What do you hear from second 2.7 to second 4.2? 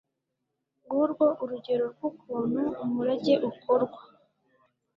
umurage ukorwa